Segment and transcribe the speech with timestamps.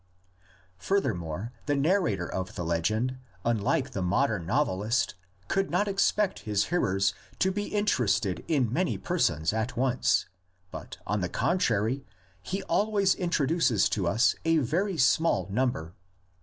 [0.79, 5.13] Furthermore, the narrator of the legend, unlike the modern novelist,
[5.47, 10.25] could not expect his hearers to be interested in many persons at once,
[10.71, 12.03] but on the contrary,
[12.41, 15.93] he always introduces to us a very small number.